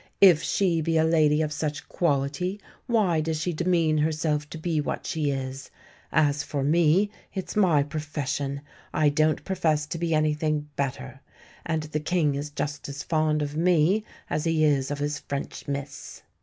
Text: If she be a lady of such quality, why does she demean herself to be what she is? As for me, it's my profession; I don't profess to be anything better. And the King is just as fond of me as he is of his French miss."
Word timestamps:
If 0.19 0.41
she 0.41 0.81
be 0.81 0.97
a 0.97 1.03
lady 1.03 1.43
of 1.43 1.53
such 1.53 1.87
quality, 1.87 2.59
why 2.87 3.21
does 3.21 3.39
she 3.39 3.53
demean 3.53 3.99
herself 3.99 4.49
to 4.49 4.57
be 4.57 4.81
what 4.81 5.05
she 5.05 5.29
is? 5.29 5.69
As 6.11 6.41
for 6.41 6.63
me, 6.63 7.11
it's 7.35 7.55
my 7.55 7.83
profession; 7.83 8.61
I 8.95 9.09
don't 9.09 9.45
profess 9.45 9.85
to 9.85 9.99
be 9.99 10.15
anything 10.15 10.67
better. 10.75 11.19
And 11.67 11.83
the 11.83 11.99
King 11.99 12.33
is 12.33 12.49
just 12.49 12.89
as 12.89 13.03
fond 13.03 13.43
of 13.43 13.55
me 13.55 14.03
as 14.27 14.43
he 14.45 14.63
is 14.65 14.89
of 14.89 14.97
his 14.97 15.19
French 15.19 15.67
miss." 15.67 16.23